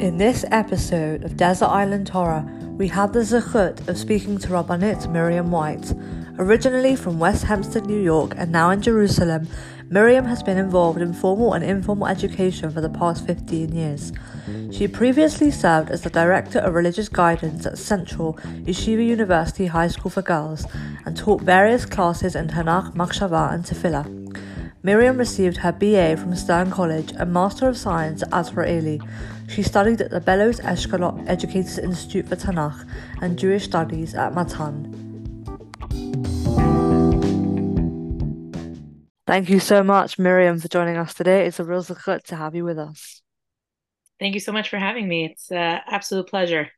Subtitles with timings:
[0.00, 5.10] In this episode of Desert Island Torah, we had the zechut of speaking to Rabbanit
[5.10, 5.92] Miriam White.
[6.38, 9.48] Originally from West Hempstead, New York, and now in Jerusalem,
[9.90, 14.12] Miriam has been involved in formal and informal education for the past 15 years.
[14.70, 20.12] She previously served as the Director of Religious Guidance at Central Yeshiva University High School
[20.12, 20.64] for Girls
[21.06, 24.28] and taught various classes in Tanakh, Machshava, and Tefillah.
[24.84, 29.02] Miriam received her BA from Stern College and Master of Science at Azrieli.
[29.48, 32.88] She studied at the Bellows Eshkolot Educators Institute for Tanakh
[33.22, 34.94] and Jewish Studies at Matan.
[39.26, 41.46] Thank you so much, Miriam, for joining us today.
[41.46, 43.22] It's a real zechut to have you with us.
[44.20, 45.26] Thank you so much for having me.
[45.26, 46.68] It's an absolute pleasure.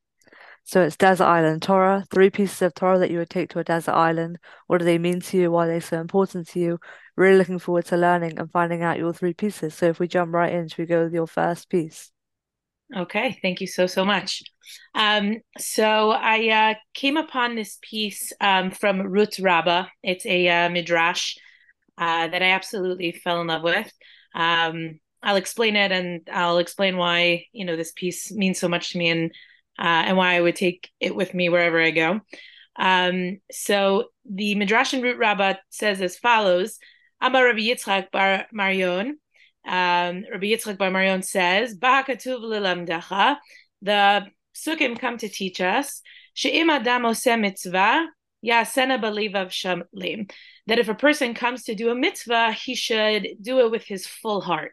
[0.64, 3.64] So it's Desert Island Torah, three pieces of Torah that you would take to a
[3.64, 4.38] desert island.
[4.66, 5.50] What do they mean to you?
[5.50, 6.78] Why are they so important to you?
[7.16, 9.74] Really looking forward to learning and finding out your three pieces.
[9.74, 12.12] So if we jump right in, should we go with your first piece?
[12.96, 14.42] Okay, thank you so so much.
[14.94, 19.86] Um, so I uh, came upon this piece um, from Ruth Rabbah.
[20.02, 21.36] It's a uh, midrash
[21.98, 23.92] uh, that I absolutely fell in love with.
[24.34, 28.90] Um, I'll explain it, and I'll explain why you know this piece means so much
[28.92, 29.30] to me, and
[29.78, 32.20] uh, and why I would take it with me wherever I go.
[32.76, 36.78] Um, so the midrash in Ruth Rabbah says as follows:
[37.20, 39.18] Amar Rabbi Yitzchak Bar Marion
[39.66, 43.36] um, Rabbi Yitzchak Bar Marion says, "Ba'akatuv lilamdecha."
[43.82, 46.02] The sukkim come to teach us
[46.34, 48.06] she'im adam mitzvah
[48.44, 50.30] yasena belivav shamlim.
[50.66, 54.06] That if a person comes to do a mitzvah, he should do it with his
[54.06, 54.72] full heart.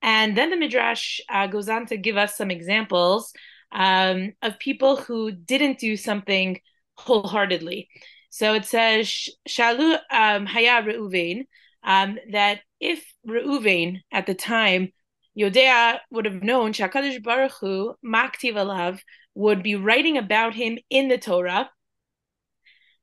[0.00, 3.32] And then the midrash uh, goes on to give us some examples
[3.72, 6.60] um, of people who didn't do something
[6.94, 7.88] wholeheartedly.
[8.30, 11.46] So it says, "Shalu um, haya reuven."
[11.84, 14.92] Um, that if Reuven at the time,
[15.38, 19.00] Yodea would have known Shakadosh Baruch Hu, Maktiv Alav,
[19.34, 21.70] would be writing about him in the Torah,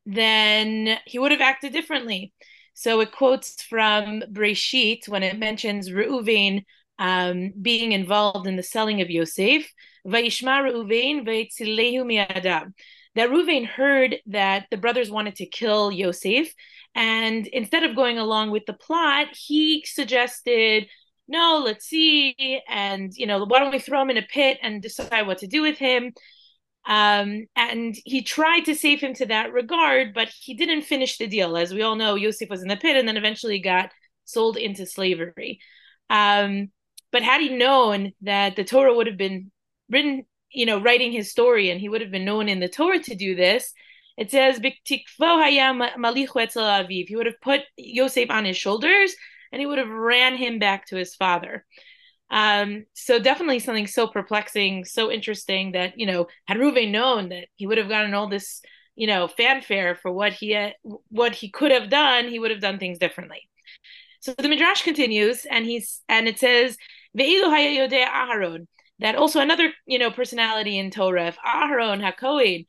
[0.05, 2.33] then he would have acted differently.
[2.73, 6.63] So it quotes from Breshit when it mentions Reuven
[6.99, 9.71] um, being involved in the selling of Yosef.
[13.15, 16.53] That Reuven heard that the brothers wanted to kill Yosef,
[16.93, 20.87] and instead of going along with the plot, he suggested,
[21.27, 22.61] no, let's see.
[22.67, 25.47] And, you know, why don't we throw him in a pit and decide what to
[25.47, 26.13] do with him?
[26.87, 31.27] Um, and he tried to save him to that regard, but he didn't finish the
[31.27, 31.57] deal.
[31.57, 33.91] As we all know, Yosef was in the pit and then eventually got
[34.25, 35.59] sold into slavery.
[36.09, 36.69] Um,
[37.11, 39.51] but had he known that the Torah would have been
[39.89, 43.03] written, you know, writing his story, and he would have been known in the Torah
[43.03, 43.73] to do this,
[44.17, 44.59] it says.
[44.59, 45.05] He
[47.15, 49.13] would have put Yosef on his shoulders
[49.51, 51.65] and he would have ran him back to his father.
[52.29, 57.47] Um, so definitely something so perplexing, so interesting that, you know, had Reuven known that
[57.55, 58.61] he would have gotten all this,
[58.95, 60.73] you know, fanfare for what he had,
[61.09, 63.47] what he could have done, he would have done things differently.
[64.21, 66.77] So the Midrash continues and he's and it says,
[67.15, 68.67] Aharon,
[68.99, 72.65] that also another, you know, personality in Torah, if Aharon HaKohen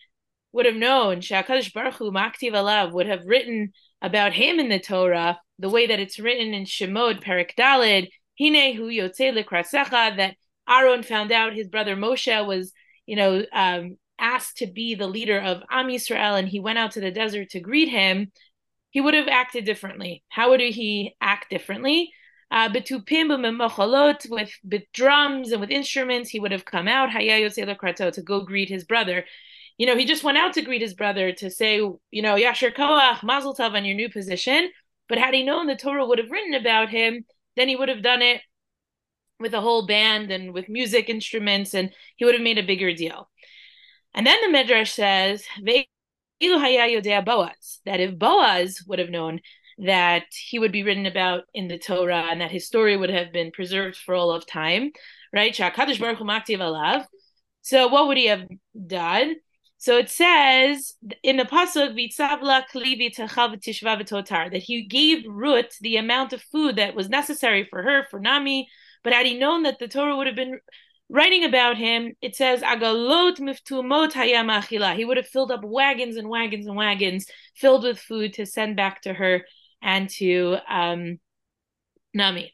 [0.52, 3.72] would have known, Shakadosh Baruch Hu Maktiv Alav would have written
[4.02, 8.74] about him in the Torah the way that it's written in Shemot Perik Dalid, Hine
[8.74, 10.36] Hu Yotze Lekrasecha, that
[10.68, 12.72] Aaron found out his brother Moshe was,
[13.06, 16.92] you know, um, asked to be the leader of Am Yisrael, and he went out
[16.92, 18.32] to the desert to greet him.
[18.90, 20.24] He would have acted differently.
[20.28, 22.12] How would he act differently?
[22.50, 22.68] Uh,
[24.30, 27.10] with with drums and with instruments, he would have come out
[28.12, 29.24] to go greet his brother
[29.78, 32.74] you know, he just went out to greet his brother to say, you know, Yasher
[32.74, 34.70] Koach, Mazel Tov on your new position.
[35.08, 37.24] But had he known the Torah would have written about him,
[37.56, 38.40] then he would have done it
[39.38, 42.94] with a whole band and with music instruments, and he would have made a bigger
[42.94, 43.28] deal.
[44.14, 45.44] And then the Midrash says,
[47.22, 49.40] Boaz, that if Boaz would have known
[49.78, 53.32] that he would be written about in the Torah and that his story would have
[53.32, 54.90] been preserved for all of time,
[55.32, 55.54] right?
[57.62, 58.46] So what would he have
[58.86, 59.36] done?
[59.78, 65.98] So it says in the pasuk "Vitzavla klivi tishva v'totar" that he gave Ruth the
[65.98, 68.68] amount of food that was necessary for her for Naomi.
[69.04, 70.58] But had he known that the Torah would have been
[71.10, 74.96] writing about him, it says agalot miftumot hayam achila.
[74.96, 78.76] He would have filled up wagons and wagons and wagons filled with food to send
[78.76, 79.44] back to her
[79.86, 81.18] and to um,
[82.12, 82.52] Naomi.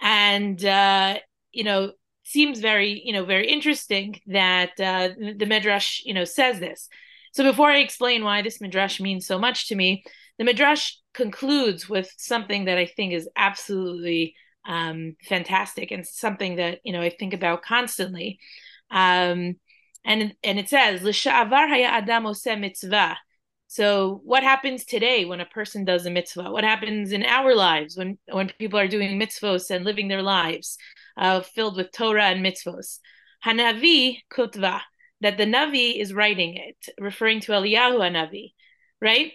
[0.00, 1.18] And uh,
[1.50, 1.92] you know,
[2.22, 6.88] seems very you know very interesting that uh, the midrash you know says this
[7.32, 10.04] so before i explain why this midrash means so much to me
[10.36, 14.34] the midrash concludes with something that i think is absolutely
[14.68, 18.38] um, fantastic and something that you know I think about constantly.
[18.90, 19.56] Um,
[20.04, 22.24] and and it says l'sha'avar haya adam
[22.60, 23.16] mitzvah.
[23.70, 26.50] So what happens today when a person does a mitzvah?
[26.50, 30.78] What happens in our lives when when people are doing mitzvos and living their lives
[31.18, 32.98] uh, filled with Torah and mitzvos?
[33.44, 34.80] Hanavi kutva
[35.20, 38.54] that the navi is writing it, referring to Eliyahu Hanavi,
[39.02, 39.32] right?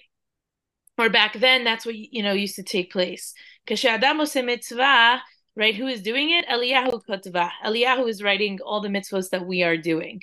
[0.98, 3.36] Or back then, that's what you know used to take place.
[3.70, 5.22] mitzvah,
[5.56, 5.76] right?
[5.76, 6.48] Who is doing it?
[6.48, 7.52] Eliyahu kutva.
[7.64, 10.22] Eliyahu is writing all the mitzvos that we are doing.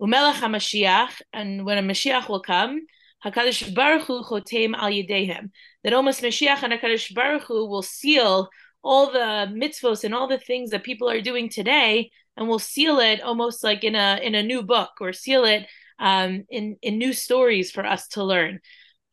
[0.00, 2.80] Umelech HaMashiach, and when a Mashiach will come,
[3.24, 5.50] Hakadosh Baruch Hu chotem al yedehem.
[5.82, 8.48] That almost Mashiach and Hakadosh Baruch Hu will seal
[8.82, 12.98] all the mitzvos and all the things that people are doing today, and will seal
[12.98, 15.66] it almost like in a in a new book or seal it
[15.98, 18.60] um, in in new stories for us to learn.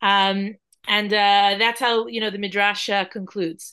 [0.02, 0.54] Um,
[0.86, 3.72] and uh, that's how you know the midrash uh, concludes.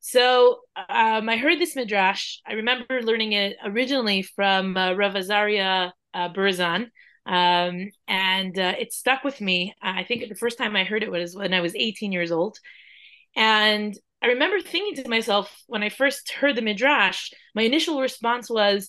[0.00, 2.38] So um, I heard this midrash.
[2.46, 6.90] I remember learning it originally from uh, Rav Azaria uh, Berzon,
[7.26, 9.74] um, and uh, it stuck with me.
[9.82, 12.58] I think the first time I heard it was when I was 18 years old,
[13.36, 18.50] and I remember thinking to myself when I first heard the midrash, my initial response
[18.50, 18.88] was,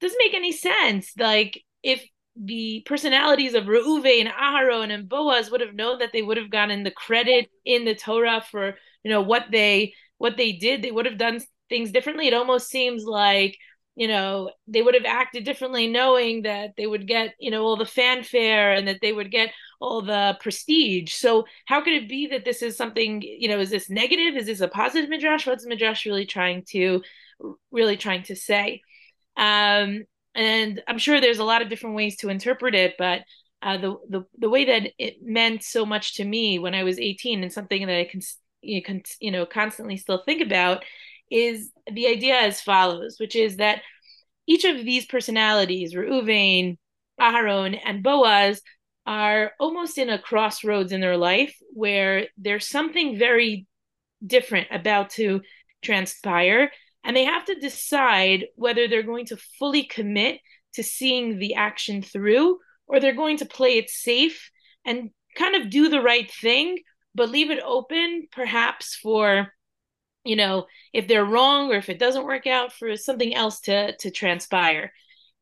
[0.00, 1.12] "Doesn't make any sense.
[1.18, 2.04] Like if
[2.36, 6.50] the personalities of Reuven and Aharon and Boaz would have known that they would have
[6.50, 10.90] gotten the credit in the Torah for you know what they what they did, they
[10.90, 12.26] would have done things differently.
[12.28, 13.56] It almost seems like
[13.96, 17.76] you know they would have acted differently knowing that they would get you know all
[17.76, 21.12] the fanfare and that they would get all the prestige.
[21.14, 24.36] So how could it be that this is something you know is this negative?
[24.36, 25.46] Is this a positive midrash?
[25.46, 27.02] What's midrash really trying to
[27.70, 28.82] really trying to say?
[29.36, 30.04] Um
[30.34, 33.22] and i'm sure there's a lot of different ways to interpret it but
[33.62, 36.98] uh, the, the the way that it meant so much to me when I was
[36.98, 38.20] 18 and something that I can
[38.62, 40.84] you, can, you know constantly still think about
[41.30, 43.82] is the idea as follows, which is that
[44.46, 46.76] each of these personalities, Reuven,
[47.20, 48.62] Aharon, and Boaz,
[49.06, 53.66] are almost in a crossroads in their life where there's something very
[54.24, 55.40] different about to
[55.82, 56.70] transpire.
[57.04, 60.40] And they have to decide whether they're going to fully commit
[60.74, 64.50] to seeing the action through or they're going to play it safe
[64.84, 66.78] and kind of do the right thing,
[67.14, 69.52] but leave it open perhaps for
[70.24, 73.96] you know if they're wrong or if it doesn't work out for something else to
[73.96, 74.92] to transpire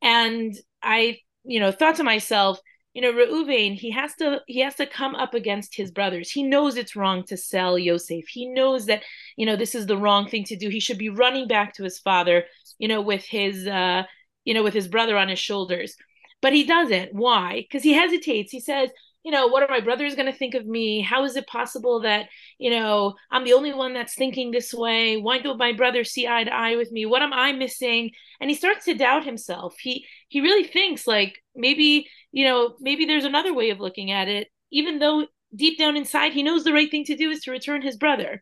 [0.01, 2.59] and i you know thought to myself
[2.93, 6.31] you know Reuven, he has to he has to come up against his brothers.
[6.31, 8.27] He knows it's wrong to sell Yosef.
[8.27, 9.03] He knows that
[9.37, 10.69] you know this is the wrong thing to do.
[10.69, 12.45] He should be running back to his father,
[12.79, 14.03] you know, with his uh
[14.43, 15.95] you know with his brother on his shoulders.
[16.41, 17.13] But he doesn't.
[17.13, 17.61] Why?
[17.61, 18.51] Because he hesitates.
[18.51, 18.89] He says,
[19.23, 21.01] you know, what are my brothers going to think of me?
[21.01, 22.27] How is it possible that,
[22.57, 25.17] you know, I'm the only one that's thinking this way?
[25.17, 27.05] Why don't my brothers see eye to eye with me?
[27.05, 28.11] What am I missing?
[28.39, 29.75] And he starts to doubt himself.
[29.79, 34.29] He he really thinks like maybe, you know, maybe there's another way of looking at
[34.29, 37.51] it, even though deep down inside he knows the right thing to do is to
[37.51, 38.41] return his brother.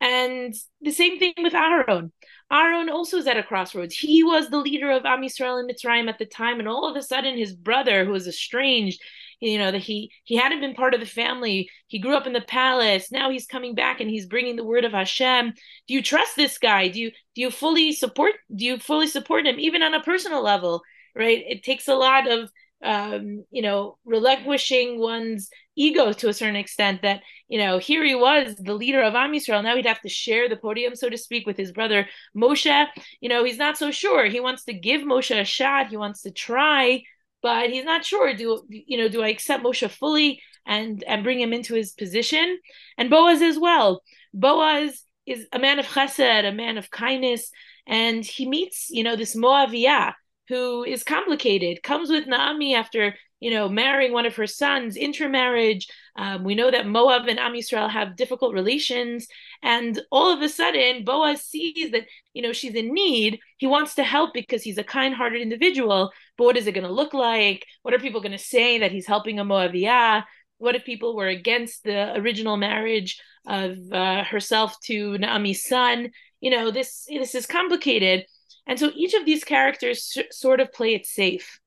[0.00, 2.12] And the same thing with Aaron.
[2.52, 3.96] Aaron also is at a crossroads.
[3.96, 6.96] He was the leader of Am Yisrael and Mitzrayim at the time, and all of
[6.96, 9.00] a sudden, his brother, who was estranged,
[9.40, 11.70] you know that he he hadn't been part of the family.
[11.86, 13.10] He grew up in the palace.
[13.12, 15.52] Now he's coming back and he's bringing the word of hashem.
[15.86, 16.88] Do you trust this guy?
[16.88, 20.42] Do you do you fully support do you fully support him even on a personal
[20.42, 20.82] level
[21.14, 21.42] right?
[21.46, 27.02] It takes a lot of um you know relinquishing one's ego to a certain extent
[27.02, 29.62] that you know here he was the leader of Am Yisrael.
[29.64, 32.86] Now he'd have to share the podium so to speak with his brother Moshe.
[33.20, 34.26] You know he's not so sure.
[34.26, 35.88] He wants to give Moshe a shot.
[35.88, 37.02] He wants to try
[37.42, 38.34] but he's not sure.
[38.34, 39.08] Do you know?
[39.08, 42.58] Do I accept Moshe fully and and bring him into his position?
[42.96, 44.02] And Boaz as well.
[44.34, 47.50] Boaz is a man of chesed, a man of kindness,
[47.86, 50.14] and he meets you know this Moaviah
[50.48, 51.82] who is complicated.
[51.82, 55.86] Comes with Naomi after you know marrying one of her sons, intermarriage.
[56.18, 59.28] Um, we know that Moab and Am Yisrael have difficult relations,
[59.62, 63.38] and all of a sudden Boaz sees that you know she's in need.
[63.58, 66.92] He wants to help because he's a kind-hearted individual, but what is it going to
[66.92, 67.64] look like?
[67.82, 70.24] What are people going to say that he's helping a Moaviyah?
[70.58, 76.10] What if people were against the original marriage of uh, herself to Naomi's son?
[76.40, 78.26] You know, this this is complicated,
[78.66, 81.60] and so each of these characters sort of play it safe.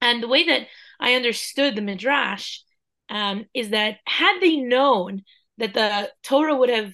[0.00, 0.66] And the way that
[0.98, 2.58] I understood the midrash
[3.08, 5.22] um, is that had they known
[5.58, 6.92] that the Torah would have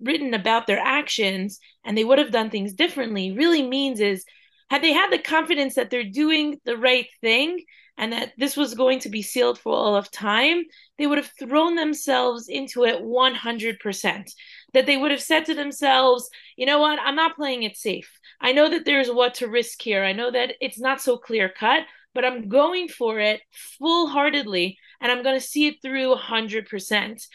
[0.00, 4.24] written about their actions and they would have done things differently, really means is
[4.70, 7.62] had they had the confidence that they're doing the right thing
[7.98, 10.64] and that this was going to be sealed for all of time,
[10.98, 14.30] they would have thrown themselves into it 100%.
[14.72, 18.10] that they would have said to themselves, you know what, I'm not playing it safe.
[18.40, 20.02] I know that there's what to risk here.
[20.02, 23.40] I know that it's not so clear cut, but I'm going for it
[23.78, 27.26] full heartedly and I'm going to see it through 100%.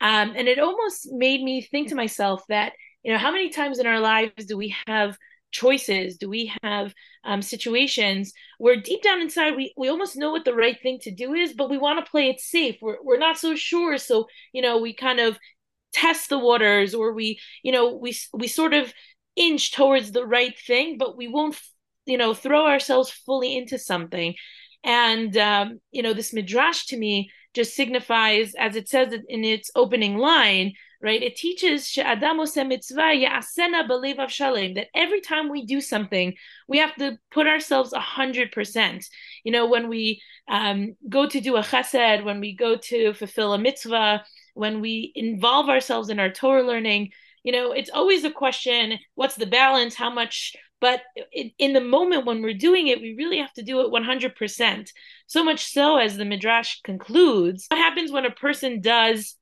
[0.00, 2.72] Um, and it almost made me think to myself that,
[3.02, 5.16] you know, how many times in our lives do we have
[5.52, 6.16] choices?
[6.18, 10.54] Do we have um, situations where deep down inside we, we almost know what the
[10.54, 12.76] right thing to do is, but we want to play it safe?
[12.82, 13.96] We're, we're not so sure.
[13.98, 15.38] So, you know, we kind of
[15.92, 18.92] test the waters or we, you know, we, we sort of
[19.36, 21.58] inch towards the right thing, but we won't
[22.06, 24.34] you know throw ourselves fully into something.
[24.82, 29.70] And um, you know this midrash to me just signifies as it says in its
[29.76, 30.72] opening line
[31.04, 31.22] right?
[31.22, 31.92] It teaches
[34.74, 36.34] that every time we do something
[36.66, 39.04] we have to put ourselves a hundred percent.
[39.44, 43.52] You know when we um, go to do a chesed when we go to fulfill
[43.52, 47.10] a mitzvah when we involve ourselves in our torah learning
[47.42, 49.94] you know it's always a question what's the balance?
[49.94, 51.00] How much but
[51.32, 54.90] in the moment when we're doing it, we really have to do it 100%.
[55.26, 59.34] So much so, as the Midrash concludes, what happens when a person does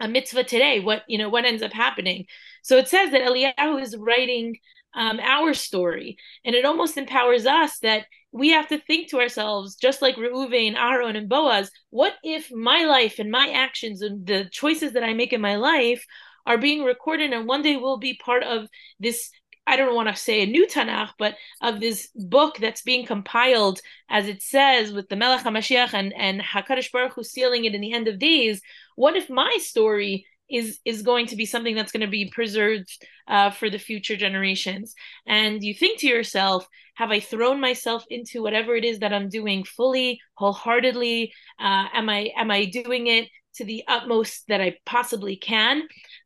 [0.00, 0.80] a mitzvah today?
[0.80, 2.26] What, you know, what ends up happening?
[2.64, 4.56] So it says that Eliyahu is writing
[4.96, 9.76] um, our story, and it almost empowers us that we have to think to ourselves,
[9.76, 14.48] just like Reuven, Aaron, and Boaz, what if my life and my actions and the
[14.50, 16.04] choices that I make in my life
[16.44, 18.66] are being recorded and one day will be part of
[18.98, 19.30] this
[19.66, 23.80] I don't want to say a new Tanakh, but of this book that's being compiled,
[24.10, 27.80] as it says, with the Melech HaMashiach and, and HaKadosh Baruch Hu sealing it in
[27.80, 28.60] the end of days.
[28.96, 32.88] What if my story is is going to be something that's going to be preserved
[33.28, 34.94] uh, for the future generations?
[35.26, 36.66] And you think to yourself,
[36.96, 41.32] have I thrown myself into whatever it is that I'm doing fully, wholeheartedly?
[41.58, 45.82] Uh, am I am I doing it to the utmost that I possibly can?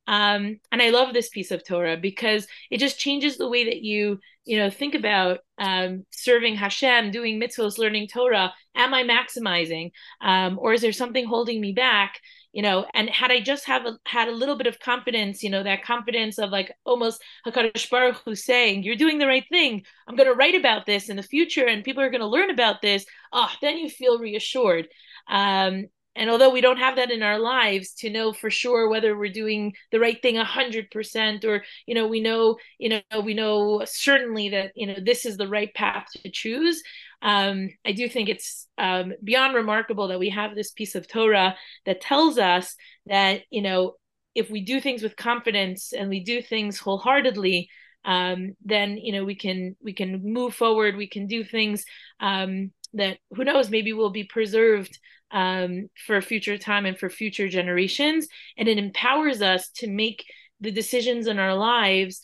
[0.07, 3.83] Um, and I love this piece of Torah because it just changes the way that
[3.83, 8.55] you, you know, think about um, serving Hashem, doing mitzvahs, learning Torah.
[8.77, 12.21] Am I maximizing, um, or is there something holding me back?
[12.53, 15.51] You know, and had I just have a, had a little bit of confidence, you
[15.51, 19.85] know, that confidence of like almost Hakadosh Baruch Hu saying, "You're doing the right thing.
[20.07, 22.51] I'm going to write about this in the future, and people are going to learn
[22.51, 24.89] about this." Ah, oh, then you feel reassured.
[25.29, 25.87] Um,
[26.17, 29.33] and although we don't have that in our lives to know for sure whether we're
[29.33, 34.49] doing the right thing 100% or you know we know you know we know certainly
[34.49, 36.83] that you know this is the right path to choose
[37.23, 41.55] um, i do think it's um, beyond remarkable that we have this piece of torah
[41.85, 42.75] that tells us
[43.07, 43.95] that you know
[44.35, 47.69] if we do things with confidence and we do things wholeheartedly
[48.05, 51.85] um, then you know we can we can move forward we can do things
[52.21, 54.99] um, that who knows maybe will be preserved
[55.31, 58.29] um, for a future time and for future generations.
[58.57, 60.25] And it empowers us to make
[60.61, 62.21] the decisions in our lives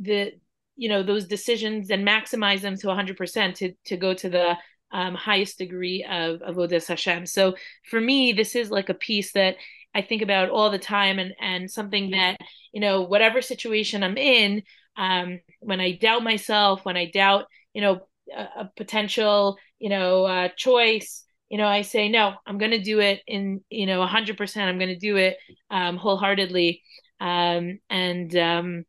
[0.00, 0.32] that
[0.76, 4.56] you know those decisions and maximize them to 100% to to go to the
[4.92, 7.26] um, highest degree of of avodas Hashem.
[7.26, 7.54] So
[7.88, 9.56] for me, this is like a piece that
[9.94, 12.38] I think about all the time, and and something that
[12.72, 14.62] you know whatever situation I'm in,
[14.96, 18.00] um, when I doubt myself, when I doubt you know
[18.34, 23.00] a, potential you know uh, choice, you know, I say, no, I'm going to do
[23.00, 24.68] it in, you know, 100%.
[24.68, 25.36] I'm going to do it
[25.70, 26.82] um, wholeheartedly.
[27.20, 28.84] Um, and, um,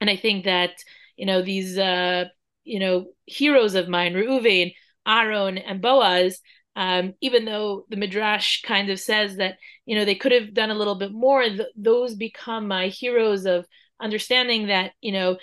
[0.00, 0.70] and I think that,
[1.16, 2.26] you know, these, uh,
[2.64, 4.74] you know, heroes of mine, Reuven,
[5.06, 6.40] Aaron, and Boaz,
[6.76, 10.70] um, even though the Midrash kind of says that, you know, they could have done
[10.70, 13.66] a little bit more, th- those become my heroes of
[14.00, 15.38] understanding that, you know,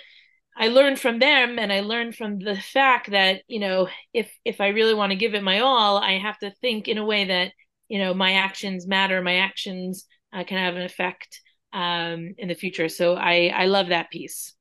[0.56, 4.60] I learned from them and I learned from the fact that, you know, if if
[4.60, 7.24] I really want to give it my all, I have to think in a way
[7.26, 7.52] that,
[7.88, 11.40] you know, my actions matter, my actions uh, can have an effect
[11.72, 12.88] um, in the future.
[12.88, 14.54] So I I love that piece.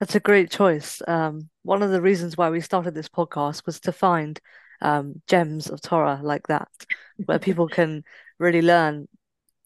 [0.00, 1.02] That's a great choice.
[1.06, 4.40] Um, one of the reasons why we started this podcast was to find
[4.80, 6.68] um, gems of Torah like that,
[7.24, 8.04] where people can
[8.38, 9.08] really learn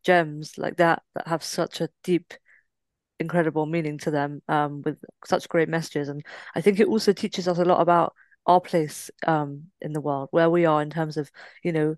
[0.04, 2.34] gems like that that have such a deep
[3.20, 6.08] incredible meaning to them um, with such great messages.
[6.08, 8.14] And I think it also teaches us a lot about
[8.46, 11.30] our place um, in the world, where we are in terms of,
[11.62, 11.96] you know,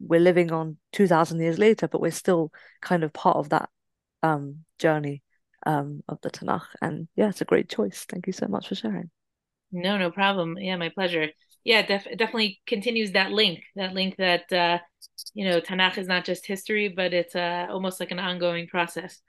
[0.00, 3.68] we're living on 2000 years later, but we're still kind of part of that
[4.22, 5.22] um, journey
[5.66, 6.66] um, of the Tanakh.
[6.80, 8.04] And yeah, it's a great choice.
[8.08, 9.10] Thank you so much for sharing.
[9.70, 10.58] No, no problem.
[10.58, 11.28] Yeah, my pleasure.
[11.64, 14.78] Yeah, def- definitely continues that link, that link that, uh,
[15.34, 19.20] you know, Tanakh is not just history, but it's uh, almost like an ongoing process.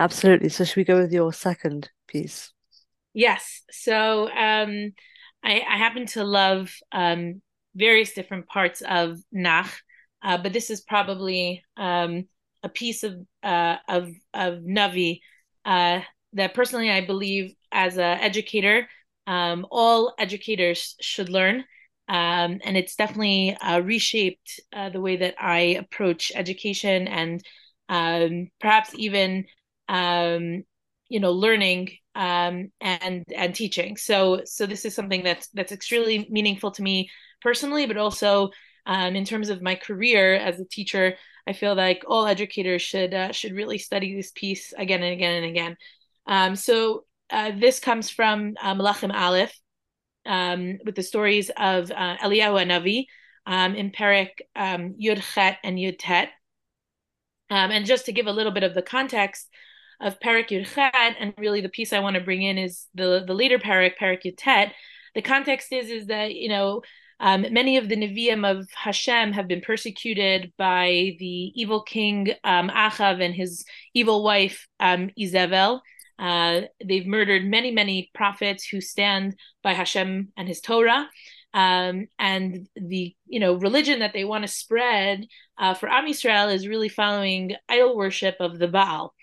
[0.00, 0.48] Absolutely.
[0.48, 2.52] So should we go with your second piece?
[3.12, 3.62] Yes.
[3.70, 4.92] So um,
[5.44, 7.42] I, I happen to love um,
[7.74, 9.70] various different parts of Nach,
[10.22, 12.24] uh, but this is probably um,
[12.62, 15.20] a piece of uh, of of Navi
[15.66, 16.00] uh,
[16.32, 18.88] that personally I believe as an educator,
[19.26, 21.64] um, all educators should learn.
[22.08, 27.44] Um, and it's definitely uh, reshaped uh, the way that I approach education and
[27.88, 29.44] um, perhaps even
[29.90, 30.62] um,
[31.08, 33.96] you know learning um, and and teaching.
[33.96, 37.10] So so this is something that's that's extremely meaningful to me
[37.42, 38.50] personally, but also
[38.86, 41.16] um, in terms of my career as a teacher.
[41.46, 45.42] I feel like all educators should uh, should really study this piece again and again
[45.42, 45.76] and again.
[46.26, 49.58] Um, so uh, this comes from uh, Malachim Aleph
[50.26, 53.06] um, with the stories of uh, Eliyahu Navi
[53.46, 56.28] um, in Perek um, Yud Chet and Yud Tet.
[57.48, 59.48] Um, and just to give a little bit of the context
[60.00, 63.34] of Perek Yudchet, and really the piece I want to bring in is the the
[63.34, 64.74] later Perek, Perek Yud Tet.
[65.14, 66.82] The context is is that you know
[67.20, 72.70] um, many of the Nevi'im of Hashem have been persecuted by the evil king um,
[72.70, 73.64] Achav and his
[73.94, 75.10] evil wife um.
[76.18, 81.08] Uh, they've murdered many, many prophets who stand by Hashem and His Torah.
[81.54, 85.26] Um, and the you know religion that they want to spread
[85.58, 89.14] uh, for Am Yisrael is really following idol worship of the Baal,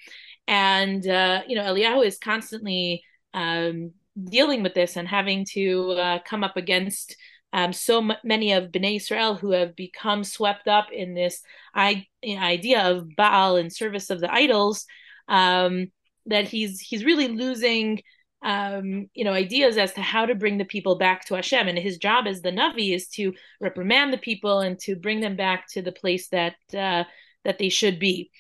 [0.47, 6.19] and uh, you know Eliyahu is constantly um, dealing with this and having to uh,
[6.25, 7.15] come up against
[7.53, 11.41] um, so m- many of Bnei Israel who have become swept up in this
[11.73, 14.85] I- idea of Baal in service of the idols.
[15.27, 15.91] Um,
[16.25, 18.01] that he's he's really losing
[18.43, 21.67] um, you know, ideas as to how to bring the people back to Hashem.
[21.67, 25.35] And his job as the Navi is to reprimand the people and to bring them
[25.35, 27.03] back to the place that uh,
[27.43, 28.31] that they should be.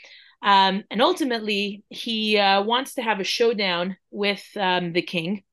[0.41, 5.43] Um, and ultimately, he uh, wants to have a showdown with um, the king,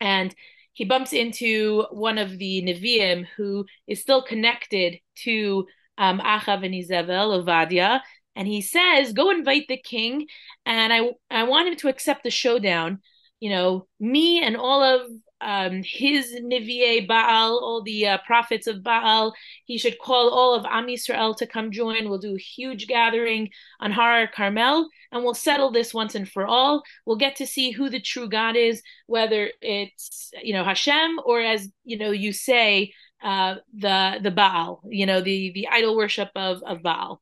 [0.00, 0.34] and
[0.72, 5.66] he bumps into one of the Nevi'im who is still connected to
[5.98, 8.00] um, Achav and Izabel, Ovadia,
[8.34, 10.26] and he says, "Go invite the king,
[10.64, 13.00] and I I want him to accept the showdown.
[13.40, 18.82] You know, me and all of um, his Nivier Baal, all the uh, prophets of
[18.82, 19.34] Baal.
[19.64, 22.08] He should call all of Am Yisrael to come join.
[22.08, 23.50] We'll do a huge gathering
[23.80, 26.82] on Har Carmel, and we'll settle this once and for all.
[27.06, 31.40] We'll get to see who the true God is, whether it's you know Hashem or
[31.40, 36.30] as you know you say uh, the the Baal, you know the the idol worship
[36.34, 37.20] of of Baal.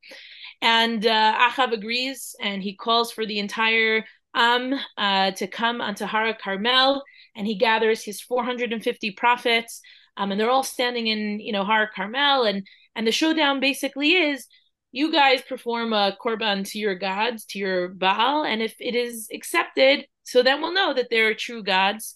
[0.61, 4.03] And uh, Achav agrees, and he calls for the entire
[4.35, 7.03] Am uh, to come onto Hara Carmel,
[7.35, 9.81] and he gathers his 450 prophets,
[10.17, 12.65] um, and they're all standing in, you know, Hara Carmel, and
[12.95, 14.45] and the showdown basically is,
[14.91, 19.27] you guys perform a korban to your gods, to your Baal, and if it is
[19.33, 22.15] accepted, so then we'll know that there are true gods.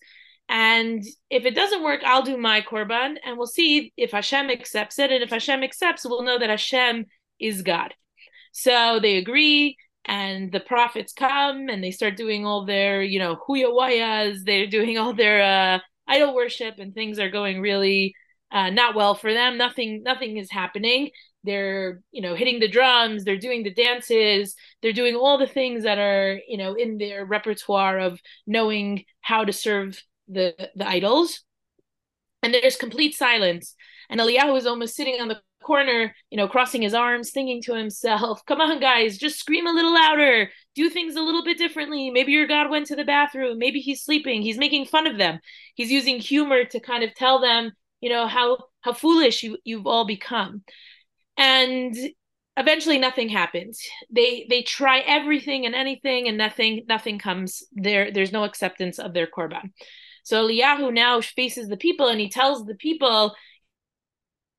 [0.49, 4.99] And if it doesn't work, I'll do my korban, and we'll see if Hashem accepts
[4.99, 5.11] it.
[5.11, 7.05] And if Hashem accepts, we'll know that Hashem
[7.39, 7.93] is God.
[8.51, 13.37] So they agree, and the prophets come and they start doing all their, you know,
[13.47, 14.43] huyawayas.
[14.45, 18.13] They're doing all their uh, idol worship, and things are going really
[18.51, 19.57] uh, not well for them.
[19.57, 21.09] Nothing, nothing is happening.
[21.43, 23.23] They're, you know, hitting the drums.
[23.23, 24.55] They're doing the dances.
[24.81, 29.43] They're doing all the things that are, you know, in their repertoire of knowing how
[29.43, 31.41] to serve the the idols.
[32.41, 33.75] And there's complete silence.
[34.09, 37.73] And Eliyahu is almost sitting on the corner, you know, crossing his arms, thinking to
[37.73, 42.09] himself, come on, guys, just scream a little louder, do things a little bit differently.
[42.11, 45.39] Maybe your God went to the bathroom, maybe he's sleeping, he's making fun of them.
[45.75, 47.71] He's using humor to kind of tell them,
[48.01, 50.63] you know, how how foolish you, you've all become.
[51.37, 51.95] And
[52.57, 53.81] eventually nothing happens.
[54.11, 59.13] They they try everything and anything and nothing nothing comes there there's no acceptance of
[59.13, 59.71] their korban.
[60.23, 63.35] So Eliyahu now faces the people and he tells the people,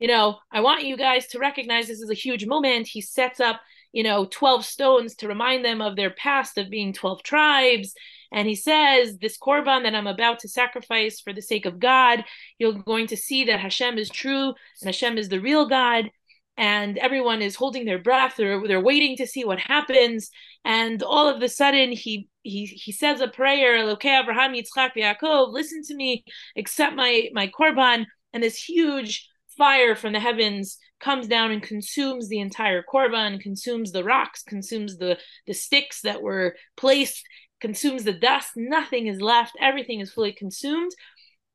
[0.05, 2.87] you know, I want you guys to recognize this is a huge moment.
[2.87, 6.93] He sets up, you know, 12 stones to remind them of their past of being
[6.93, 7.95] 12 tribes.
[8.31, 12.23] And he says, This korban that I'm about to sacrifice for the sake of God,
[12.59, 16.11] you're going to see that Hashem is true and Hashem is the real God.
[16.59, 18.35] And everyone is holding their breath.
[18.37, 20.29] They're, they're waiting to see what happens.
[20.67, 25.51] And all of a sudden, he he he says a prayer, Elokei Abraham, Yitzchak, Yaakov,
[25.51, 26.25] listen to me,
[26.59, 28.05] accept my my korban.
[28.35, 33.93] And this huge fire from the heavens comes down and consumes the entire korban, consumes
[33.93, 37.25] the rocks, consumes the the sticks that were placed,
[37.61, 38.53] consumes the dust.
[38.57, 39.57] Nothing is left.
[39.61, 40.93] Everything is fully consumed.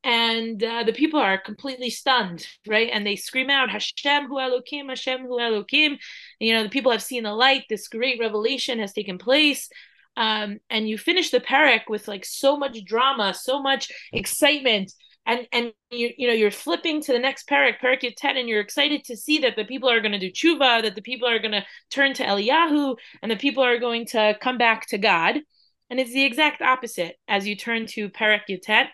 [0.04, 2.90] And uh, the people are completely stunned, right?
[2.92, 5.98] And they scream out, Hashem hu Elokim, Hashem hu Elokim.
[6.40, 7.64] You know, the people have seen the light.
[7.70, 9.70] This great revelation has taken place.
[10.16, 14.94] Um, and you finish the parak with like so much drama, so much excitement
[15.30, 18.60] and and you you know you're flipping to the next parak, parak Tet, and you're
[18.60, 21.40] excited to see that the people are going to do tshuva, that the people are
[21.40, 25.40] going to turn to Eliyahu, and the people are going to come back to God.
[25.90, 28.90] And it's the exact opposite as you turn to parak Tet.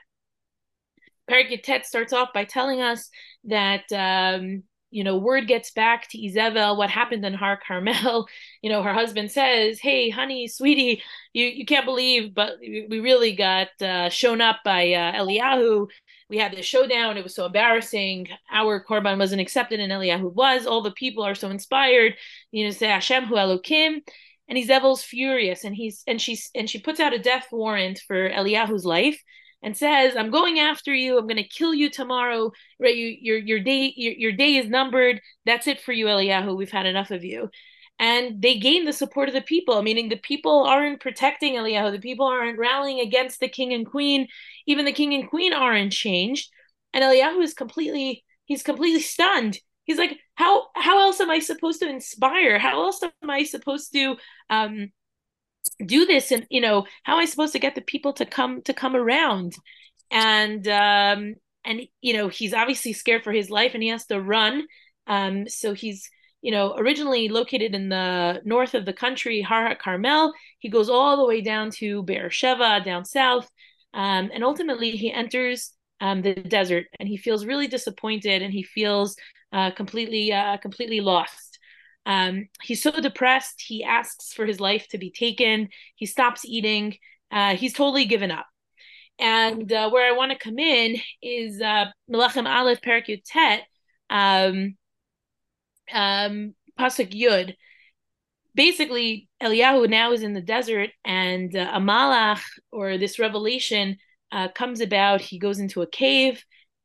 [1.29, 3.09] Parak Tet starts off by telling us
[3.45, 4.63] that um,
[4.95, 8.27] you know, word gets back to Izebel what happened in Har Carmel.
[8.61, 13.35] You know, her husband says, "Hey, honey, sweetie, you you can't believe, but we really
[13.35, 15.87] got uh, shown up by uh, Eliyahu.
[16.29, 17.17] We had this showdown.
[17.17, 18.27] It was so embarrassing.
[18.51, 20.65] Our korban wasn't accepted, and Eliyahu was.
[20.65, 22.15] All the people are so inspired.
[22.51, 24.01] You know, say Hashem Hu Elokim."
[24.47, 28.29] And Izebel's furious, and he's and she's and she puts out a death warrant for
[28.29, 29.21] Eliyahu's life
[29.63, 31.17] and says, "I'm going after you.
[31.17, 32.51] I'm going to kill you tomorrow.
[32.79, 32.95] Right?
[32.95, 35.21] You, your your day your, your day is numbered.
[35.45, 36.55] That's it for you, Eliyahu.
[36.55, 37.49] We've had enough of you."
[37.97, 41.91] And they gain the support of the people, meaning the people aren't protecting Eliyahu.
[41.91, 44.27] The people aren't rallying against the king and queen.
[44.67, 46.49] Even the king and queen aren't changed.
[46.93, 49.57] And Eliyahu is completely he's completely stunned.
[49.85, 52.59] He's like, how how else am I supposed to inspire?
[52.59, 54.17] How else am I supposed to
[54.49, 54.89] um,
[55.85, 58.61] do this and you know how am i supposed to get the people to come
[58.61, 59.53] to come around
[60.11, 64.21] and um and you know he's obviously scared for his life and he has to
[64.21, 64.65] run
[65.07, 66.09] um so he's
[66.41, 71.17] you know originally located in the north of the country har carmel he goes all
[71.17, 73.49] the way down to beersheba down south
[73.93, 78.63] um and ultimately he enters um the desert and he feels really disappointed and he
[78.63, 79.15] feels
[79.53, 81.55] uh completely uh completely lost
[82.05, 85.69] um, he's so depressed, he asks for his life to be taken.
[85.95, 86.97] He stops eating.
[87.31, 88.45] Uh, he's totally given up.
[89.17, 93.63] And uh, where I want to come in is uh, Melachim Aleph Perak Tet,
[94.09, 94.75] um,
[95.93, 97.55] um, Pasuk Yud.
[98.53, 103.97] Basically, Eliyahu now is in the desert, and uh, a malach or this revelation
[104.31, 105.21] uh, comes about.
[105.21, 106.43] He goes into a cave,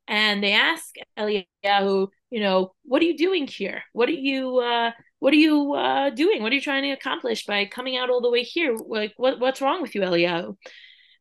[0.08, 3.82] and they ask Eliyahu, you know, what are you doing here?
[3.92, 4.58] What are you?
[4.58, 6.42] Uh, what are you uh, doing?
[6.42, 8.76] What are you trying to accomplish by coming out all the way here?
[8.76, 10.56] Like, what what's wrong with you, Eliyahu?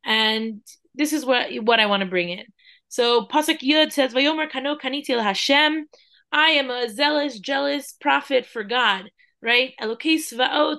[0.04, 0.62] And
[0.94, 2.44] this is what what I want to bring in.
[2.88, 5.86] So Pasuk Yud says, "Vayomer kano kaniti Hashem."
[6.32, 9.10] I am a zealous, jealous prophet for God,
[9.42, 9.72] right?
[9.80, 10.78] Elokis va'ot.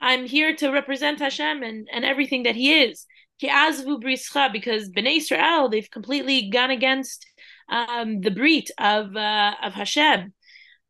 [0.00, 3.06] I'm here to represent Hashem and, and everything that He is.
[3.40, 7.26] Ki azvu brischa, because Bnei Israel they've completely gone against
[7.68, 10.32] um, the brit of uh, of Hashem.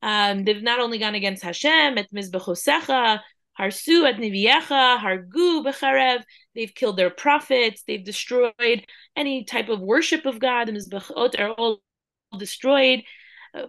[0.03, 3.21] Um, they've not only gone against Hashem at Mizbechosecha,
[3.59, 6.23] Harsu at Niviecha, Hargu becharev.
[6.55, 7.83] They've killed their prophets.
[7.87, 8.85] They've destroyed
[9.17, 10.67] any type of worship of God.
[10.69, 11.81] The Mizbechot are all
[12.39, 13.03] destroyed.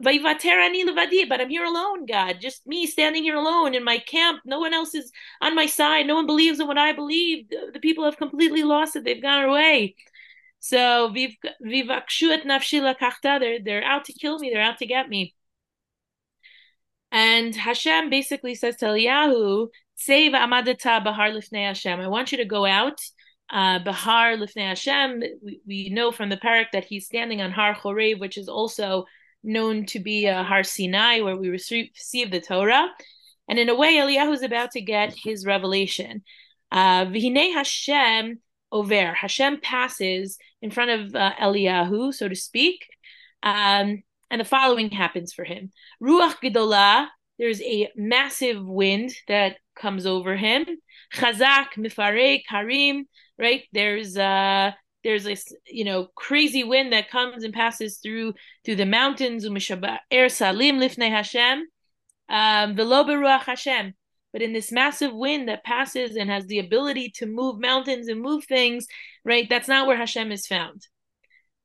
[0.01, 2.37] But I'm here alone, God.
[2.41, 4.41] Just me standing here alone in my camp.
[4.45, 6.05] No one else is on my side.
[6.05, 7.49] No one believes in what I believe.
[7.49, 9.03] The people have completely lost it.
[9.05, 9.95] They've gone away.
[10.59, 11.29] So they're,
[13.63, 14.49] they're out to kill me.
[14.49, 15.35] They're out to get me.
[17.11, 21.99] And Hashem basically says to Eliyahu, Save Amadata Bahar Lifnei Hashem.
[21.99, 22.99] I want you to go out.
[23.49, 25.23] Uh, Bahar Lifnei Hashem.
[25.41, 29.05] We, we know from the parak that he's standing on Har Chorev, which is also
[29.43, 32.89] known to be a Har Sinai, where we receive, the Torah.
[33.47, 36.23] And in a way, Eliyahu is about to get his revelation.
[36.71, 38.39] Uh, Hashem
[38.71, 39.13] over.
[39.13, 42.87] Hashem passes in front of uh, Eliyahu, so to speak.
[43.43, 45.71] Um, and the following happens for him.
[46.03, 47.07] Ruach Gedolah,
[47.39, 50.65] there's a massive wind that comes over him.
[51.13, 53.05] Chazak, Mifarek, Harim,
[53.37, 53.63] right?
[53.71, 54.71] There's uh
[55.03, 58.33] there's this you know crazy wind that comes and passes through
[58.65, 59.45] through the mountains.
[59.45, 61.65] Er Salim Lifnei Hashem,
[62.29, 63.93] um, Veloberuach Hashem.
[64.33, 68.21] But in this massive wind that passes and has the ability to move mountains and
[68.21, 68.85] move things,
[69.23, 69.47] right?
[69.49, 70.85] That's not where Hashem is found.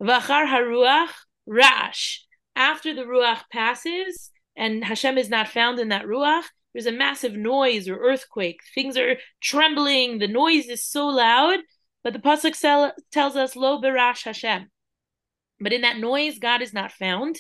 [0.01, 1.11] Vachar Haruach
[1.45, 6.93] Rash after the ruach passes and Hashem is not found in that ruach, there's a
[6.93, 8.61] massive noise or earthquake.
[8.75, 10.19] Things are trembling.
[10.19, 11.59] The noise is so loud,
[12.05, 14.71] but the pasuk tells us lo berash Hashem.
[15.61, 17.37] But in that noise, God is not found.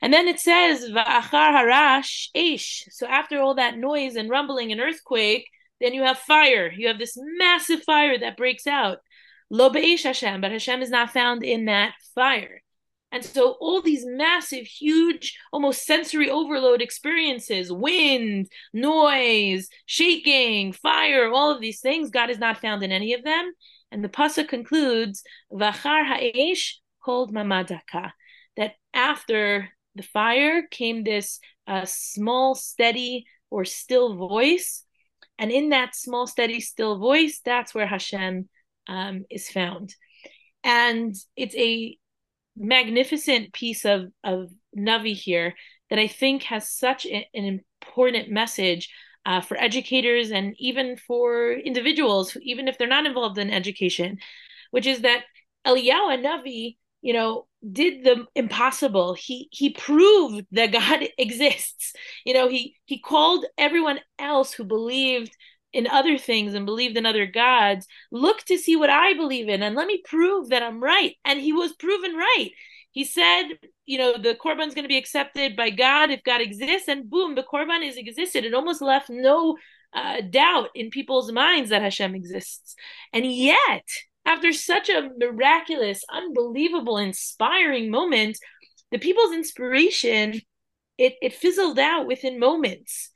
[0.00, 2.84] And then it says va'achar harash ish.
[2.90, 5.48] So after all that noise and rumbling and earthquake,
[5.80, 6.72] then you have fire.
[6.72, 8.98] You have this massive fire that breaks out.
[9.50, 12.61] Lo be'ish Hashem, but Hashem is not found in that fire.
[13.12, 21.50] And so all these massive, huge, almost sensory overload experiences, wind, noise, shaking, fire, all
[21.54, 23.52] of these things, God is not found in any of them.
[23.90, 25.22] And the pasuk concludes,
[25.52, 28.14] Vachar ha'esh kol demamah daka,
[28.56, 34.84] that after the fire came this uh, small, steady, or still voice.
[35.38, 38.48] And in that small, steady, still voice, that's where Hashem
[38.88, 39.94] um, is found.
[40.64, 41.98] And it's a
[42.56, 45.54] magnificent piece of of Navi here
[45.90, 48.88] that I think has such an important message
[49.26, 54.18] uh, for educators and even for individuals, even if they're not involved in education,
[54.70, 55.24] which is that
[55.66, 59.14] Eliyahu Navi, you know, did the impossible.
[59.14, 61.92] He he proved that God exists.
[62.24, 65.36] You know, he he called everyone else who believed
[65.72, 69.62] in other things and believed in other gods, look to see what I believe in
[69.62, 71.14] and let me prove that I'm right.
[71.24, 72.50] And he was proven right.
[72.90, 73.44] He said,
[73.86, 77.08] you know, the korban is going to be accepted by God if God exists, and
[77.08, 78.44] boom, the korban is existed.
[78.44, 79.56] It almost left no
[79.94, 82.74] uh, doubt in people's minds that Hashem exists.
[83.12, 83.86] And yet,
[84.26, 88.38] after such a miraculous, unbelievable, inspiring moment,
[88.90, 90.42] the people's inspiration
[90.98, 93.10] it it fizzled out within moments.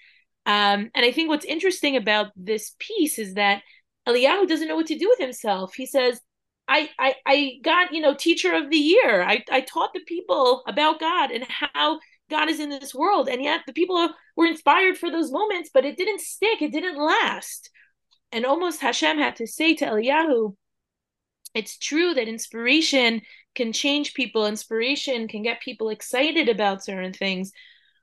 [0.46, 3.62] Um, and I think what's interesting about this piece is that
[4.08, 5.74] Eliyahu doesn't know what to do with himself.
[5.74, 6.20] He says,
[6.68, 9.22] I, I I got, you know, teacher of the year.
[9.22, 11.98] I, I taught the people about God and how
[12.30, 13.28] God is in this world.
[13.28, 16.96] And yet the people were inspired for those moments, but it didn't stick, it didn't
[16.96, 17.70] last.
[18.32, 20.54] And almost Hashem had to say to Eliyahu,
[21.54, 23.22] it's true that inspiration
[23.54, 27.52] can change people, inspiration can get people excited about certain things.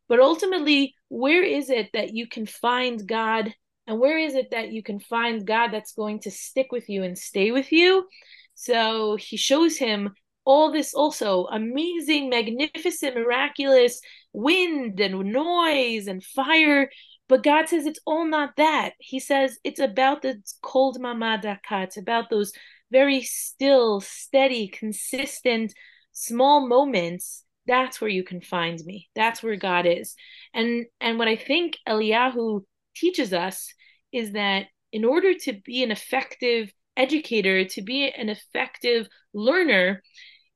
[0.08, 3.54] But ultimately, where is it that you can find God?
[3.88, 7.04] And where is it that you can find God that's going to stick with you
[7.04, 8.08] and stay with you?
[8.56, 10.13] So he shows him
[10.46, 14.02] all this also amazing, magnificent, miraculous
[14.34, 16.89] wind and noise and fire.
[17.30, 18.92] But God says it's all not that.
[19.00, 21.84] He says it's about the kol demamah daka.
[21.84, 22.52] It's about those
[22.92, 25.74] very still, steady, consistent,
[26.12, 27.42] small moments.
[27.65, 29.10] That's where you can find me.
[29.15, 30.15] That's where God is.
[30.54, 32.63] And and what I think Eliyahu
[32.95, 33.73] teaches us
[34.12, 40.04] is that in order to be an effective educator, to be an effective learner,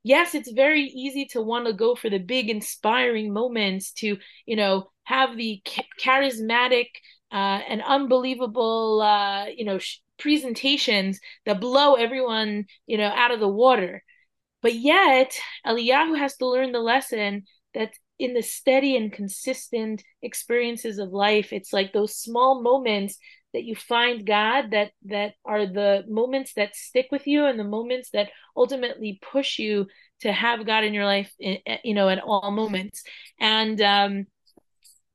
[0.04, 4.56] yes, it's very easy to want to go for the big inspiring moments, to, you
[4.56, 5.62] know, have the
[6.00, 6.88] charismatic
[7.32, 13.40] uh, and unbelievable, uh, you know, sh- presentations that blow everyone, you know, out of
[13.40, 14.04] the water.
[14.62, 17.44] But yet, Eliyahu has to learn the lesson
[17.74, 23.18] that in the steady and consistent experiences of life, it's like those small moments
[23.54, 27.64] that you find God that that are the moments that stick with you and the
[27.64, 29.88] moments that ultimately push you
[30.22, 33.04] to have God in your life eh, eh, you know at all moments.
[33.40, 34.26] And um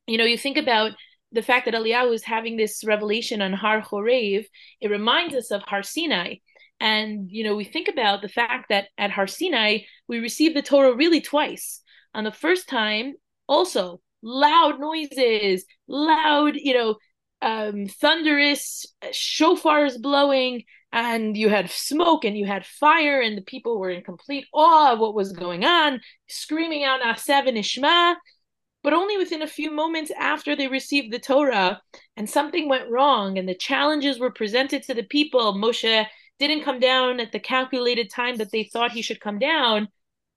[0.07, 0.93] you know you think about
[1.31, 4.45] the fact that Eliyahu is having this revelation on Har Chorev
[4.81, 6.37] it reminds us of Har Sinai
[6.83, 10.63] and you know we think about the fact that at Har Sinai we received the
[10.63, 11.81] Torah really twice
[12.13, 13.15] on the first time
[13.49, 16.97] also loud noises loud you know
[17.43, 23.79] um, thunderous shofars blowing, and you had smoke and you had fire, and the people
[23.79, 28.15] were in complete awe of what was going on, screaming out Aseh Ishma.
[28.85, 31.81] But only within a few moments after they received the Torah,
[32.17, 35.55] and something went wrong, and the challenges were presented to the people.
[35.55, 36.07] Moshe
[36.49, 39.89] didn't come down at the calculated time that they thought he should come down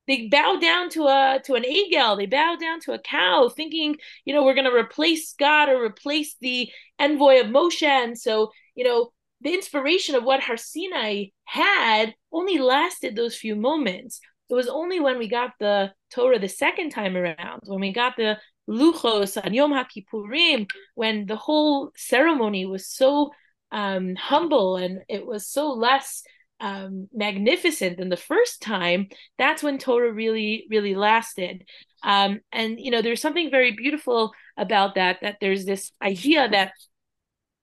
[0.08, 2.16] they bow down to a to an eagle.
[2.16, 5.84] They bow down to a cow thinking you know we're going to replace god or
[5.84, 7.84] replace the envoy of moshe.
[7.84, 13.56] And so you know the inspiration of what har sinai had only lasted those few
[13.56, 14.20] moments.
[14.50, 18.16] It was only when we got the torah the second time around when we got
[18.16, 18.38] the
[18.70, 23.32] luchos on yom hakippurim when the whole ceremony was so
[23.72, 26.24] um, humble and it was so less
[26.60, 31.66] um, magnificent than the first time, that's when Torah really, really lasted.
[32.04, 35.20] Um, and you know, there's something very beautiful about that.
[35.22, 36.72] That there's this idea that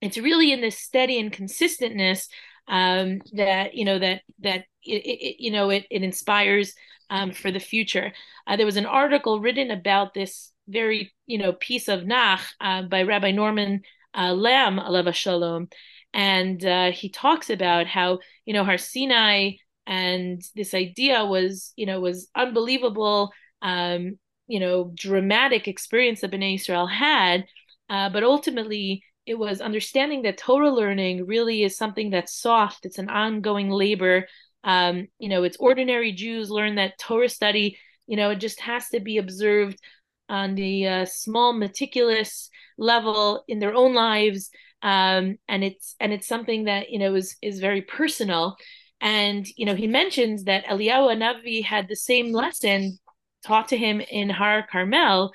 [0.01, 2.27] it's really in this steady and consistentness
[2.67, 6.73] um, that you know that that it, it you know it it inspires
[7.09, 8.13] um, for the future.
[8.45, 12.83] Uh, there was an article written about this very you know piece of Nach uh,
[12.83, 13.81] by Rabbi Norman
[14.13, 15.69] uh, Lamm, Alav Shalom,
[16.13, 19.51] and uh, he talks about how you know Har Sinai
[19.85, 26.55] and this idea was you know was unbelievable um, you know dramatic experience that Bnei
[26.55, 27.45] Israel had,
[27.89, 32.85] uh, but ultimately it was understanding that Torah learning really is something that's soft.
[32.85, 34.27] It's an ongoing labor.
[34.65, 37.77] Um, you know, it's ordinary Jews learn that Torah study.
[38.05, 39.79] You know, it just has to be observed
[40.27, 44.49] on the uh, small, meticulous level in their own lives
[44.83, 48.57] um, and it's and it's something that you know is is very personal.
[49.01, 52.99] And you know, he mentions that Eliyahu Navi had the same lesson
[53.45, 55.31] taught to him in Har Carmel,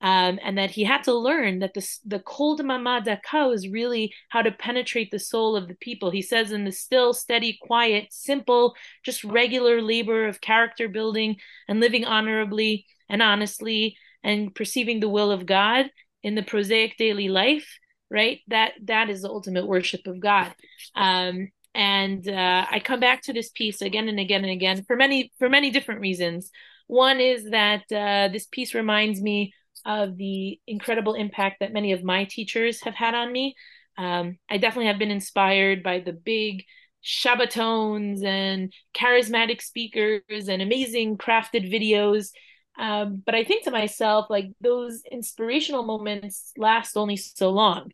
[0.00, 4.14] um, and that he had to learn that the the kol demamah daka is really
[4.28, 6.10] how to penetrate the soul of the people.
[6.10, 11.36] He says in the still, steady, quiet, simple, just regular labor of character building
[11.68, 15.90] and living honorably and honestly and perceiving the will of God
[16.22, 17.78] in the prosaic daily life,
[18.12, 18.40] right?
[18.48, 20.54] That that is the ultimate worship of God.
[20.94, 24.94] Um, and uh, I come back to this piece again and again and again for
[24.94, 26.50] many for many different reasons.
[26.86, 29.54] One is that uh, this piece reminds me
[29.86, 33.54] of the incredible impact that many of my teachers have had on me.
[33.96, 36.64] Um, I definitely have been inspired by the big
[37.04, 42.28] Shabbatones and charismatic speakers and amazing crafted videos.
[42.78, 47.90] Um, but I think to myself, like those inspirational moments last only so long.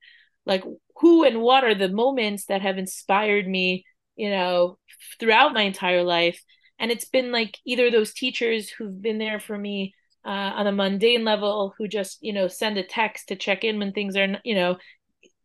[0.47, 0.65] Like,
[0.97, 3.85] who and what are the moments that have inspired me,
[4.17, 4.79] you know,
[5.21, 6.43] throughout my entire life?
[6.79, 10.73] And it's been like either those teachers who've been there for me uh, on a
[10.73, 14.39] mundane level who just you know send a text to check in when things are
[14.45, 14.77] you know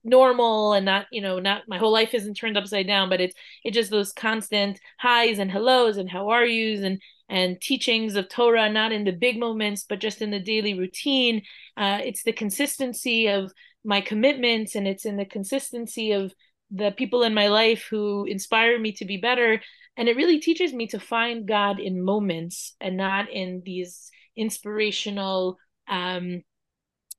[0.04, 3.36] normal and not you know not my whole life isn't turned upside down but it's
[3.64, 7.02] it's just those constant highs and hellos and how are yous and
[7.34, 11.42] and teachings of torah not in the big moments but just in the daily routine.
[11.76, 13.52] Uh, it's the consistency of
[13.84, 16.32] my commitments and it's in the consistency of
[16.70, 19.60] the people in my life who inspire me to be better.
[19.98, 25.58] And it really teaches me to find god in moments and not in these inspirational
[25.88, 26.44] um,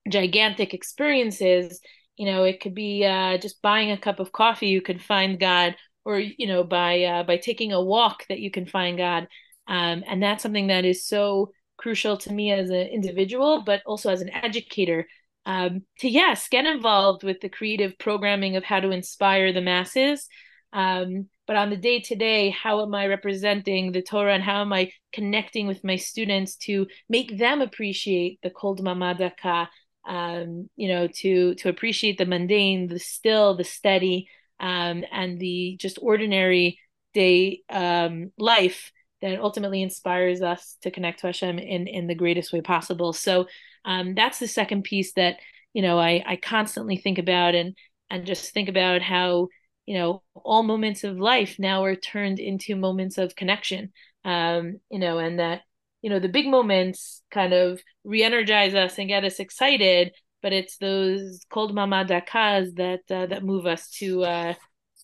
[0.09, 1.81] gigantic experiences.
[2.17, 5.41] You know it could be uh, just buying a cup of coffee you can find
[5.41, 5.75] god
[6.05, 9.27] or you know by uh, by taking a walk that you can find god
[9.67, 14.11] um, and that's something that is so crucial to me as an individual but also
[14.11, 15.07] as an educator
[15.47, 20.27] um, to yes get involved with the creative programming of how to inspire the masses.
[20.73, 24.61] Um, but on the day to day how am i representing the torah and how
[24.61, 29.69] am i connecting with my students to make them appreciate the kol demamah daka
[30.07, 34.29] um, you know to to appreciate the mundane the still the steady
[34.61, 36.79] um, and the just ordinary
[37.13, 38.93] day um, life
[39.25, 43.15] that ultimately inspires us to connect to Hashem in in the greatest way possible.
[43.15, 43.47] So
[43.85, 45.39] um, that's the second piece that
[45.73, 47.75] you know I I constantly think about and
[48.11, 49.49] and just think about how
[49.87, 53.93] you know all moments of life now are turned into moments of connection
[54.25, 55.63] um you know and that
[56.01, 60.79] you know the big moments kind of re-energize us and get us excited but it's
[60.79, 64.55] those kol demamah dakas that uh, that move us to uh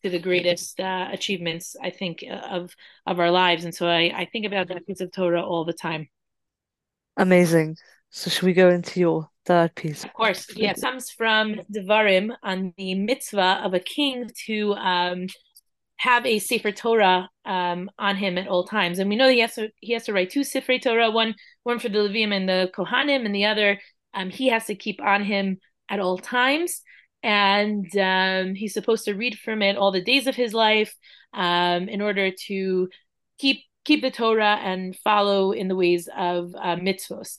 [0.03, 2.75] to the greatest uh, achievements i think uh, of
[3.07, 5.73] of our lives and so i i think about that piece of torah all the
[5.73, 6.09] time
[7.17, 7.77] amazing
[8.11, 10.05] so should we go into your third piece.
[10.05, 15.27] Of course, yeah, it comes from Devarim on the mitzvah of a king to um,
[15.97, 18.99] have a Sefer Torah um, on him at all times.
[18.99, 21.79] And we know he has to he has to write two Sefer Torah, one one
[21.79, 23.81] for the Levim and the Kohanim, and the other
[24.15, 25.59] um, he has to keep on him
[25.89, 26.83] at all times.
[27.23, 30.95] And um, he's supposed to read from it all the days of his life
[31.35, 32.89] um, in order to
[33.39, 37.37] keep keep the Torah and follow in the ways of uh, mitzvos.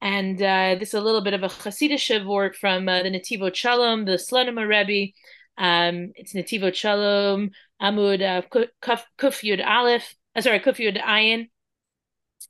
[0.00, 3.54] And uh, this is a little bit of a Hasidic work from uh, the Netivot
[3.54, 5.12] Shalom, the Slonim Rebbe.
[5.58, 8.42] Um, it's Netivot Shalom, Amud uh,
[8.82, 11.50] Kuf, Kuf Yud Aleph, uh, sorry, Kuf Yud Ayin.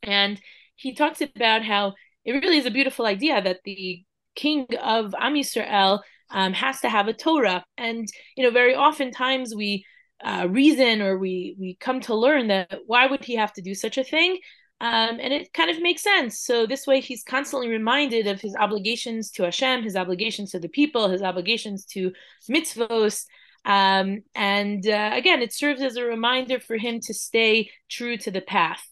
[0.02, 0.40] And
[0.76, 5.34] he talks about how it really is a beautiful idea that the king of Am
[5.34, 6.00] Yisrael
[6.32, 7.64] um, has to have a Torah.
[7.76, 9.84] And, you know, very oftentimes we
[10.24, 13.74] uh, reason or we we come to learn that why would he have to do
[13.74, 14.38] such a thing?
[14.80, 16.40] Um, and it kind of makes sense.
[16.40, 20.68] So this way he's constantly reminded of his obligations to hashem his obligations to the
[20.68, 22.12] people his obligations to
[22.50, 23.24] mitzvos.
[23.64, 28.30] Um, and uh, again it serves as a reminder for him to stay true to
[28.30, 28.82] the path.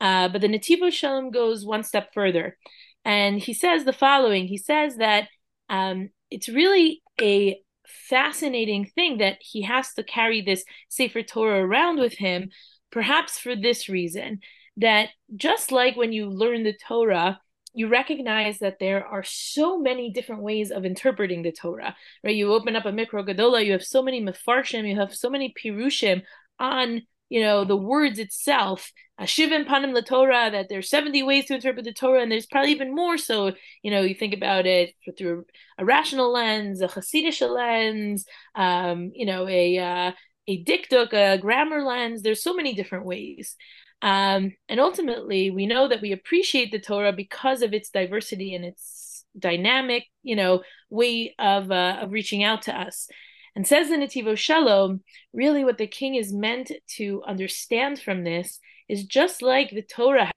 [0.00, 2.56] Uh, but the Netivot Shalom goes one step further.
[3.04, 4.46] And he says the following.
[4.46, 5.28] He says that
[5.68, 7.60] um, it's really a
[8.08, 12.50] fascinating thing that he has to carry this Sefer Torah around with him,
[12.90, 14.40] perhaps for this reason
[14.76, 17.40] that just like when you learn the Torah,
[17.74, 22.34] you recognize that there are so many different ways of interpreting the Torah, right?
[22.34, 25.52] You open up a Mikro Gadola, you have so many Mefarshim, you have so many
[25.52, 26.22] Pirushim
[26.58, 31.54] on you know the words itself shivim panim la torah that there's 70 ways to
[31.54, 33.16] interpret the torah and there's probably even more.
[33.16, 35.46] So you know you think about it through
[35.78, 40.12] a rational lens a hasidic lens um, you know a uh,
[40.48, 42.22] a dikduk a grammar lens.
[42.22, 43.56] There's so many different ways.
[44.02, 48.62] Um, and ultimately we know that we appreciate the torah because of its diversity and
[48.64, 53.08] its dynamic you know way of uh, of reaching out to us
[53.56, 55.00] and says the Netivot Shalom,
[55.32, 60.30] really what the king is meant to understand from this is just like the Torah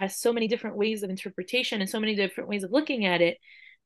[0.00, 3.22] has so many different ways of interpretation and so many different ways of looking at
[3.22, 3.38] it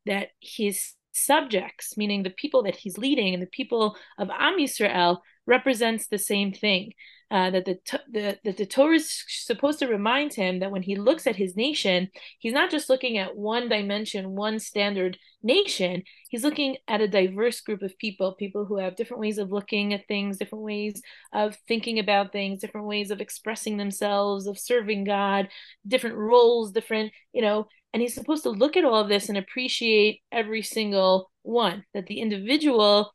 [0.06, 5.18] that his subjects, meaning the people that he's leading and the people of Am Yisrael,
[5.50, 6.92] represents the same thing.
[7.32, 7.78] Uh, that the,
[8.10, 12.08] the the Torah is supposed to remind him that when he looks at his nation,
[12.40, 16.02] he's not just looking at one dimension, one standard nation.
[16.28, 19.94] He's looking at a diverse group of people, people who have different ways of looking
[19.94, 21.00] at things, different ways
[21.32, 25.48] of thinking about things, different ways of expressing themselves, of serving God,
[25.86, 29.38] different roles, different, you know, and he's supposed to look at all of this and
[29.38, 33.12] appreciate every single one, that the individual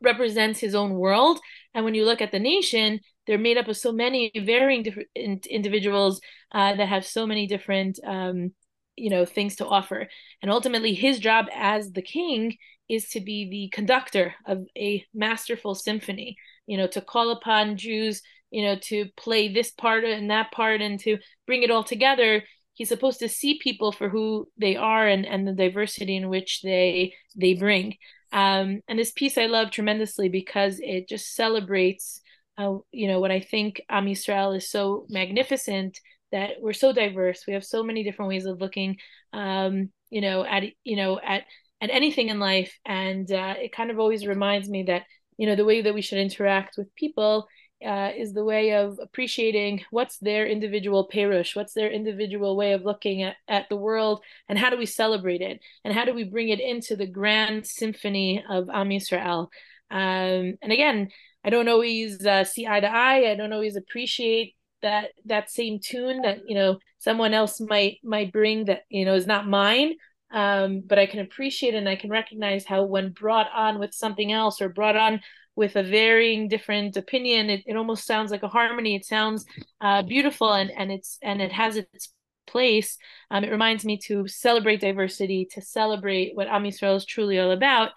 [0.00, 1.40] represents his own world.
[1.74, 5.46] And when you look at the nation, they're made up of so many varying different
[5.46, 6.20] individuals
[6.52, 8.52] uh, that have so many different, um,
[8.96, 10.08] you know, things to offer.
[10.42, 12.56] And ultimately, his job as the king
[12.88, 16.36] is to be the conductor of a masterful symphony.
[16.66, 20.80] You know, to call upon Jews, you know, to play this part and that part,
[20.80, 22.42] and to bring it all together
[22.74, 26.60] he's supposed to see people for who they are and, and the diversity in which
[26.62, 27.96] they they bring
[28.34, 32.20] um, and this piece i love tremendously because it just celebrates
[32.58, 35.98] uh, you know what i think am yisrael is so magnificent
[36.34, 37.44] that we're so diverse.
[37.46, 38.96] We have so many different ways of looking
[39.32, 41.44] um, you know at you know at
[41.80, 42.76] at anything in life.
[42.84, 45.04] And uh, it kind of always reminds me that
[45.38, 47.46] you know the way that we should interact with people
[47.84, 52.84] uh, is the way of appreciating what's their individual perush, what's their individual way of
[52.84, 56.24] looking at, at the world, and how do we celebrate it, and how do we
[56.24, 59.48] bring it into the grand symphony of Am Yisrael.
[59.90, 61.10] Um, and again,
[61.44, 63.30] I don't always uh, see eye to eye.
[63.30, 68.32] I don't always appreciate that that same tune that you know someone else might might
[68.32, 69.94] bring that you know is not mine.
[70.30, 74.32] Um, but I can appreciate and I can recognize how when brought on with something
[74.32, 75.20] else or brought on
[75.56, 79.44] with a varying different opinion it, it almost sounds like a harmony it sounds
[79.80, 82.12] uh, beautiful and and it's and it has its
[82.46, 82.98] place
[83.30, 87.50] um, it reminds me to celebrate diversity to celebrate what am yisrael is truly all
[87.50, 87.90] about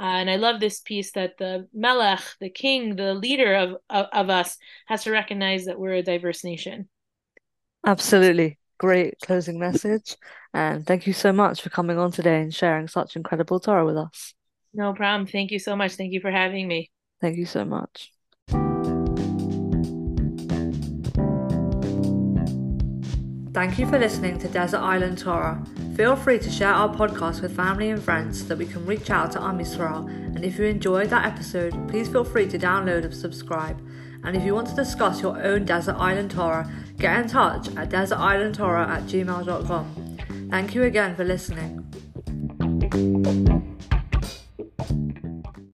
[0.00, 4.06] uh, and I love this piece that the Melech, the king, the leader of, of,
[4.12, 6.88] of us, has to recognize that we're a diverse nation.
[7.86, 8.58] Absolutely.
[8.78, 10.16] Great closing message.
[10.52, 13.96] And thank you so much for coming on today and sharing such incredible Torah with
[13.96, 14.34] us.
[14.72, 15.28] No problem.
[15.28, 15.92] Thank you so much.
[15.92, 16.90] Thank you for having me.
[17.20, 18.12] Thank you so much.
[23.54, 25.64] Thank you for listening to Desert Island Torah.
[25.96, 29.10] Feel free to share our podcast with family and friends so that we can reach
[29.10, 30.08] out to Am Yisrael.
[30.08, 33.80] And if you enjoyed that episode, please feel free to download and subscribe.
[34.24, 37.90] And if you want to discuss your own Desert Island Torah, get in touch at
[37.90, 40.48] desertislandtorah at gmail.com.
[40.50, 41.80] Thank you again for listening.